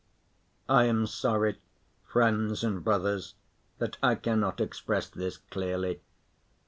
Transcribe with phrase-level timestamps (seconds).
[0.67, 1.59] I am sorry,
[2.07, 3.35] friends and brothers,
[3.77, 6.01] that I cannot express this clearly.